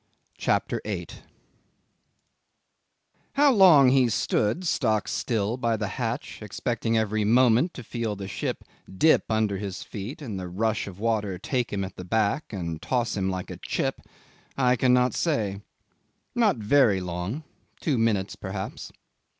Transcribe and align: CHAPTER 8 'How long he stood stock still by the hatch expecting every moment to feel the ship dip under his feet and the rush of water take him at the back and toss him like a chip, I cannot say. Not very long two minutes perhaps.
CHAPTER 0.35 0.81
8 0.83 1.21
'How 3.33 3.51
long 3.51 3.89
he 3.89 4.09
stood 4.09 4.65
stock 4.65 5.07
still 5.07 5.57
by 5.57 5.77
the 5.77 5.89
hatch 5.89 6.41
expecting 6.41 6.97
every 6.97 7.23
moment 7.23 7.75
to 7.75 7.83
feel 7.83 8.15
the 8.15 8.27
ship 8.27 8.63
dip 8.91 9.25
under 9.29 9.57
his 9.59 9.83
feet 9.83 10.19
and 10.19 10.39
the 10.39 10.47
rush 10.47 10.87
of 10.87 10.97
water 10.99 11.37
take 11.37 11.71
him 11.71 11.83
at 11.83 11.97
the 11.97 12.03
back 12.03 12.51
and 12.51 12.81
toss 12.81 13.15
him 13.15 13.29
like 13.29 13.51
a 13.51 13.57
chip, 13.57 14.01
I 14.57 14.75
cannot 14.75 15.13
say. 15.13 15.61
Not 16.33 16.55
very 16.55 16.99
long 16.99 17.43
two 17.79 17.99
minutes 17.99 18.35
perhaps. 18.35 18.91